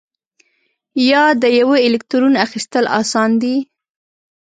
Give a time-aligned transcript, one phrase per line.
[1.09, 3.55] یا د یوه الکترون اخیستل آسان دي؟